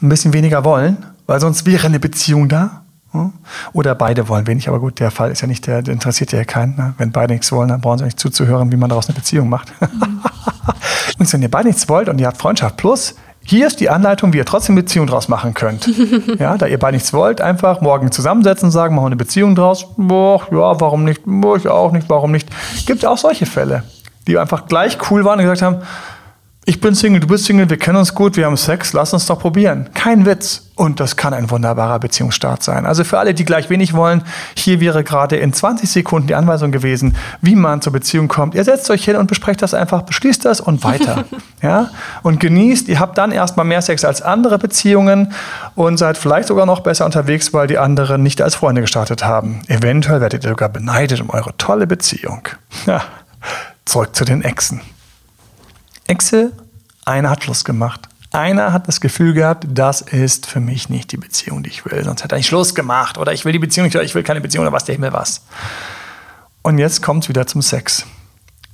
[0.00, 2.82] ein bisschen weniger wollen, weil sonst wäre eine Beziehung da.
[3.72, 6.44] Oder beide wollen wenig, aber gut, der Fall ist ja nicht, der, der interessiert ja
[6.44, 6.76] keinen.
[6.76, 6.94] Ne?
[6.96, 9.72] Wenn beide nichts wollen, dann brauchen sie nicht zuzuhören, wie man daraus eine Beziehung macht.
[9.80, 10.20] Mhm.
[11.18, 14.32] und wenn ihr beide nichts wollt und ihr habt Freundschaft plus, hier ist die Anleitung,
[14.32, 15.88] wie ihr trotzdem Beziehung draus machen könnt.
[16.38, 19.54] ja, da ihr beide nichts wollt, einfach morgen zusammensetzen und sagen, machen wir eine Beziehung
[19.54, 19.86] draus.
[19.96, 21.22] Boah, ja, warum nicht?
[21.24, 22.48] Boah, ich auch nicht, warum nicht?
[22.86, 23.82] Gibt auch solche Fälle,
[24.26, 25.82] die einfach gleich cool waren und gesagt haben,
[26.70, 29.26] ich bin Single, du bist Single, wir kennen uns gut, wir haben Sex, lass uns
[29.26, 29.88] doch probieren.
[29.92, 30.68] Kein Witz.
[30.76, 32.86] Und das kann ein wunderbarer Beziehungsstart sein.
[32.86, 34.22] Also für alle, die gleich wenig wollen,
[34.54, 38.54] hier wäre gerade in 20 Sekunden die Anweisung gewesen, wie man zur Beziehung kommt.
[38.54, 41.24] Ihr setzt euch hin und besprecht das einfach, beschließt das und weiter.
[41.60, 41.90] ja?
[42.22, 45.32] Und genießt, ihr habt dann erstmal mehr Sex als andere Beziehungen
[45.74, 49.62] und seid vielleicht sogar noch besser unterwegs, weil die anderen nicht als Freunde gestartet haben.
[49.66, 52.42] Eventuell werdet ihr sogar beneidet um eure tolle Beziehung.
[52.86, 53.02] Ja.
[53.86, 54.80] Zurück zu den Exen.
[56.10, 56.50] Exe,
[57.04, 58.08] einer hat Schluss gemacht.
[58.32, 62.02] Einer hat das Gefühl gehabt, das ist für mich nicht die Beziehung, die ich will.
[62.02, 63.16] Sonst hätte er Schluss gemacht.
[63.16, 65.12] Oder ich will die Beziehung nicht, oder ich will keine Beziehung, oder was der Himmel
[65.12, 65.42] was.
[66.62, 68.06] Und jetzt kommt es wieder zum Sex.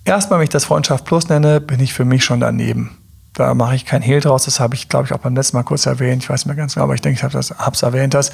[0.06, 2.96] Erstmal, wenn ich das Freundschaft Plus nenne, bin ich für mich schon daneben.
[3.34, 4.46] Da mache ich kein Hehl draus.
[4.46, 6.22] Das habe ich, glaube ich, auch beim letzten Mal kurz erwähnt.
[6.22, 8.32] Ich weiß nicht mehr ganz genau, aber ich denke, ich habe es erwähnt, dass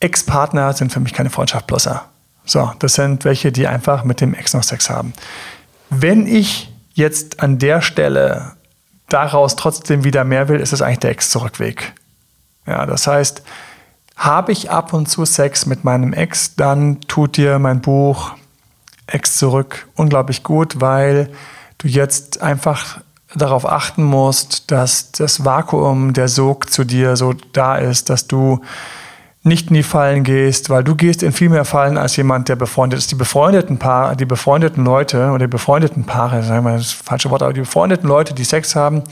[0.00, 2.04] Ex-Partner sind für mich keine Freundschaft Pluser.
[2.44, 5.14] So, das sind welche, die einfach mit dem Ex noch Sex haben.
[5.88, 8.52] Wenn ich jetzt an der Stelle
[9.08, 11.92] daraus trotzdem wieder mehr will, ist es eigentlich der Ex-Zurückweg.
[12.66, 13.42] Ja, das heißt,
[14.16, 18.32] habe ich ab und zu Sex mit meinem Ex, dann tut dir mein Buch
[19.06, 21.30] Ex zurück unglaublich gut, weil
[21.78, 23.00] du jetzt einfach
[23.34, 28.60] darauf achten musst, dass das Vakuum, der Sog zu dir so da ist, dass du
[29.46, 32.56] nicht in die Fallen gehst, weil du gehst in viel mehr Fallen als jemand, der
[32.56, 33.10] befreundet ist.
[33.10, 37.42] Die befreundeten Paar, die befreundeten Leute oder die befreundeten Paare, sagen wir das falsche Wort,
[37.42, 39.02] aber die befreundeten Leute, die Sex haben,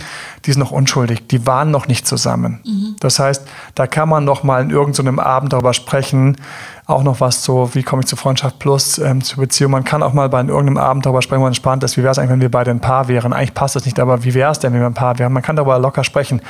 [0.46, 2.60] die sind noch unschuldig, die waren noch nicht zusammen.
[2.64, 2.96] Mhm.
[3.00, 6.38] Das heißt, da kann man noch mal in irgendeinem Abend darüber sprechen,
[6.86, 9.72] auch noch was so, wie komme ich zu Freundschaft plus, ähm, zur Beziehung.
[9.72, 12.12] Man kann auch mal bei irgendeinem Abend darüber sprechen, wo man entspannt ist, wie wäre
[12.12, 13.34] es eigentlich, wenn wir beide ein Paar wären.
[13.34, 15.32] Eigentlich passt das nicht, aber wie wäre es denn, wenn wir ein Paar wären?
[15.32, 16.40] Man kann darüber locker sprechen.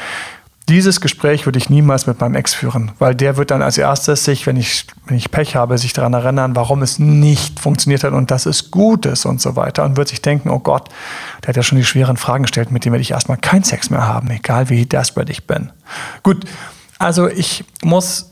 [0.69, 4.25] Dieses Gespräch würde ich niemals mit meinem Ex führen, weil der wird dann als erstes
[4.25, 8.13] sich, wenn ich, wenn ich Pech habe, sich daran erinnern, warum es nicht funktioniert hat
[8.13, 10.89] und dass es gut ist und so weiter und wird sich denken, oh Gott,
[11.43, 13.91] der hat ja schon die schweren Fragen gestellt, mit denen werde ich erstmal keinen Sex
[13.91, 15.71] mehr haben, egal wie desperate ich bin.
[16.23, 16.45] Gut,
[16.99, 18.31] also ich muss,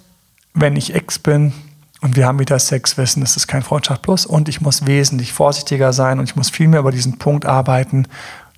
[0.55, 1.53] wenn ich Ex bin,
[2.03, 5.33] und wir haben wieder Sex, wissen, es ist kein Freundschaft plus und ich muss wesentlich
[5.33, 8.07] vorsichtiger sein und ich muss viel mehr über diesen Punkt arbeiten,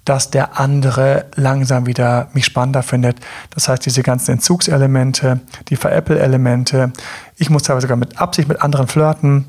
[0.05, 3.19] dass der andere langsam wieder mich spannender findet.
[3.51, 6.93] Das heißt, diese ganzen Entzugselemente, die Veräppel-Elemente.
[7.37, 9.47] Ich muss teilweise sogar mit Absicht mit anderen flirten.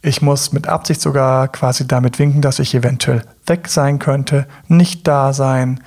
[0.00, 5.06] Ich muss mit Absicht sogar quasi damit winken, dass ich eventuell weg sein könnte, nicht
[5.06, 5.80] da sein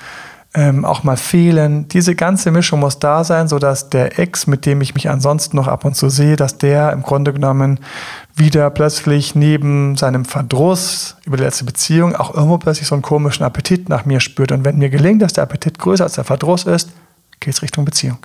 [0.55, 1.87] ähm, auch mal fehlen.
[1.89, 5.67] Diese ganze Mischung muss da sein, sodass der Ex, mit dem ich mich ansonsten noch
[5.67, 7.79] ab und zu sehe, dass der im Grunde genommen
[8.35, 13.45] wieder plötzlich neben seinem Verdruss über die letzte Beziehung auch irgendwo plötzlich so einen komischen
[13.45, 14.51] Appetit nach mir spürt.
[14.51, 16.91] Und wenn mir gelingt, dass der Appetit größer als der Verdruss ist,
[17.39, 18.17] geht es Richtung Beziehung.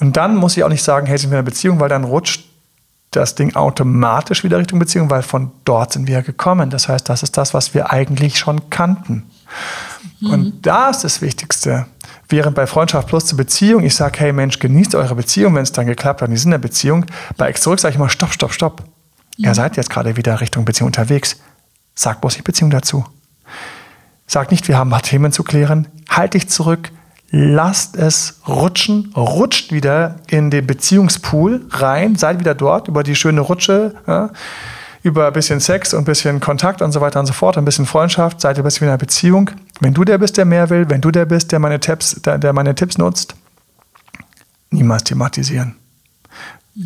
[0.00, 2.04] Und dann muss ich auch nicht sagen, hey, sind wir in einer Beziehung, weil dann
[2.04, 2.44] rutscht
[3.12, 6.68] das Ding automatisch wieder Richtung Beziehung, weil von dort sind wir gekommen.
[6.70, 9.24] Das heißt, das ist das, was wir eigentlich schon kannten.
[10.20, 10.30] Mhm.
[10.30, 11.86] Und da ist das Wichtigste.
[12.28, 15.72] Während bei Freundschaft plus zur Beziehung, ich sage, hey Mensch, genießt eure Beziehung, wenn es
[15.72, 17.06] dann geklappt hat, die sind in der Beziehung.
[17.36, 18.82] Bei Ex zurück sage ich immer, stopp, stopp, stopp.
[19.38, 19.44] Mhm.
[19.44, 21.36] Ihr seid jetzt gerade wieder Richtung Beziehung unterwegs.
[21.94, 23.04] Sagt bloß nicht Beziehung dazu.
[24.26, 25.88] Sagt nicht, wir haben ein paar Themen zu klären.
[26.08, 26.90] Halt dich zurück.
[27.30, 33.40] Lasst es rutschen, rutscht wieder in den Beziehungspool rein, seid wieder dort über die schöne
[33.40, 33.94] Rutsche.
[34.06, 34.30] Ja
[35.04, 37.64] über ein bisschen Sex und ein bisschen Kontakt und so weiter und so fort, ein
[37.66, 39.50] bisschen Freundschaft, seid ihr bisschen in einer Beziehung.
[39.80, 42.38] Wenn du der bist, der mehr will, wenn du der bist, der meine Tipps, der,
[42.38, 43.36] der meine Tipps nutzt,
[44.70, 45.76] niemals thematisieren.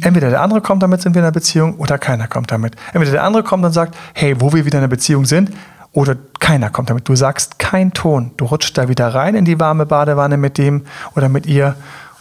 [0.03, 2.77] Entweder der andere kommt damit, sind wir in einer Beziehung, oder keiner kommt damit.
[2.93, 5.51] Entweder der andere kommt und sagt, hey, wo wir wieder in einer Beziehung sind,
[5.93, 7.09] oder keiner kommt damit.
[7.09, 8.33] Du sagst kein Ton.
[8.37, 10.85] Du rutschst da wieder rein in die warme Badewanne mit dem
[11.17, 11.77] oder mit ihr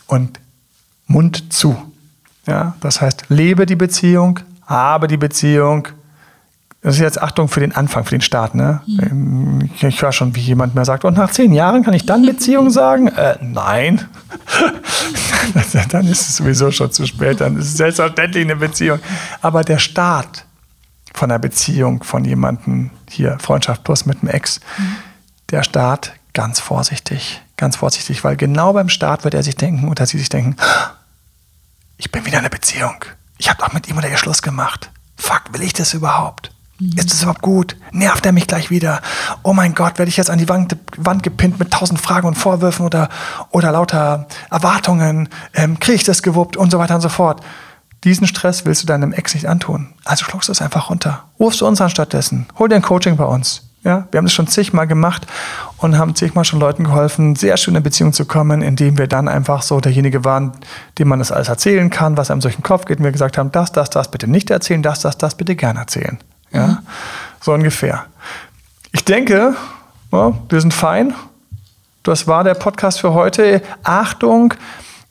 [0.08, 0.40] und
[1.06, 1.76] Mund zu.
[2.46, 5.90] Ja, das heißt, lebe die Beziehung, habe die Beziehung.
[6.82, 8.56] Das ist jetzt Achtung für den Anfang, für den Start.
[8.56, 8.82] Ne?
[8.86, 9.70] Mhm.
[9.76, 12.26] Ich, ich höre schon, wie jemand mir sagt, und nach zehn Jahren kann ich dann
[12.26, 13.08] Beziehung sagen?
[13.08, 14.08] Äh, nein.
[15.90, 17.42] dann ist es sowieso schon zu spät.
[17.42, 19.00] Dann ist es selbstverständlich eine Beziehung.
[19.42, 20.46] Aber der Start
[21.14, 24.96] von einer Beziehung von jemandem, hier Freundschaft plus mit einem Ex, mhm.
[25.50, 27.42] der Start ganz vorsichtig.
[27.58, 30.56] Ganz vorsichtig, weil genau beim Start wird er sich denken oder sie sich denken,
[31.98, 33.04] ich bin wieder in einer Beziehung
[33.38, 34.92] ich habe doch mit ihm oder ihr Schluss gemacht.
[35.16, 36.52] Fuck, will ich das überhaupt?
[36.80, 36.92] Mhm.
[36.96, 37.76] Ist das überhaupt gut?
[37.92, 39.02] Nervt er mich gleich wieder?
[39.44, 42.36] Oh mein Gott, werde ich jetzt an die Wand, Wand gepinnt mit tausend Fragen und
[42.36, 43.10] Vorwürfen oder,
[43.52, 45.30] oder lauter Erwartungen?
[45.54, 47.42] Ähm, Kriege ich das gewuppt und so weiter und so fort?
[48.04, 49.94] Diesen Stress willst du deinem Ex nicht antun.
[50.06, 51.24] Also schluckst du es einfach runter.
[51.40, 52.46] Rufst du uns an stattdessen.
[52.60, 53.64] Hol dir ein Coaching bei uns.
[53.84, 55.26] Ja, wir haben das schon zigmal gemacht
[55.78, 59.28] und haben zigmal schon Leuten geholfen, sehr schön in Beziehung zu kommen, indem wir dann
[59.28, 60.52] einfach so derjenige waren,
[60.98, 62.98] dem man das alles erzählen kann, was einem durch den Kopf geht.
[62.98, 65.80] Und wir gesagt haben, das, das, das bitte nicht erzählen, das, das, das bitte gerne
[65.80, 66.18] erzählen.
[66.52, 66.78] Ja, mhm.
[67.42, 68.06] so ungefähr.
[68.92, 69.56] Ich denke,
[70.12, 71.14] wir sind fein.
[72.04, 73.62] Das war der Podcast für heute.
[73.84, 74.54] Achtung,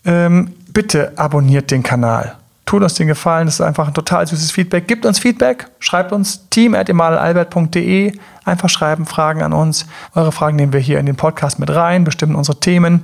[0.04, 3.46] ähm, bitte abonniert den Kanal tut uns den Gefallen.
[3.46, 4.86] Das ist einfach ein total süßes Feedback.
[4.86, 8.12] Gibt uns Feedback, schreibt uns team.emalalbert.de.
[8.44, 9.86] Einfach schreiben, Fragen an uns.
[10.14, 13.02] Eure Fragen nehmen wir hier in den Podcast mit rein, bestimmen unsere Themen.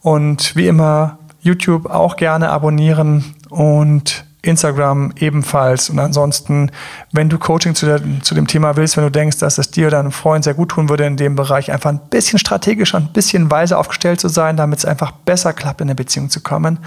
[0.00, 5.90] Und wie immer, YouTube auch gerne abonnieren und Instagram ebenfalls.
[5.90, 6.70] Und ansonsten,
[7.12, 9.88] wenn du Coaching zu, der, zu, dem Thema willst, wenn du denkst, dass es dir
[9.88, 13.12] oder deinem Freund sehr gut tun würde, in dem Bereich einfach ein bisschen strategischer, ein
[13.12, 16.78] bisschen weiser aufgestellt zu sein, damit es einfach besser klappt, in eine Beziehung zu kommen,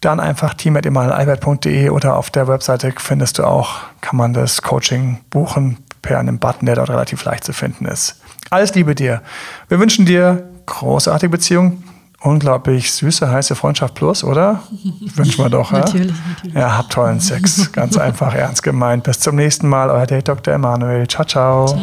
[0.00, 5.78] dann einfach team.emalalbert.de oder auf der Webseite findest du auch, kann man das Coaching buchen
[6.02, 8.20] per einem Button, der dort relativ leicht zu finden ist.
[8.50, 9.22] Alles Liebe dir.
[9.68, 11.82] Wir wünschen dir großartige Beziehungen,
[12.20, 14.62] unglaublich süße, heiße Freundschaft plus, oder?
[15.14, 15.78] Wünschen wir doch, ja?
[15.80, 16.56] natürlich, natürlich.
[16.56, 17.70] Ja, habt tollen Sex.
[17.72, 19.04] Ganz einfach, ernst gemeint.
[19.04, 20.54] Bis zum nächsten Mal, euer Date Dr.
[20.54, 21.06] Emanuel.
[21.08, 21.68] Ciao, ciao.
[21.68, 21.80] ciao.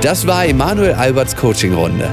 [0.00, 2.08] Das war Emanuel Alberts Coaching-Runde.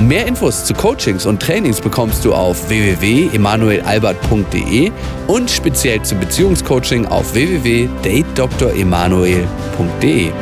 [0.00, 4.90] Mehr Infos zu Coachings und Trainings bekommst du auf www.emanuelalbert.de
[5.26, 10.32] und speziell zum Beziehungscoaching auf www.datedremanuel.de.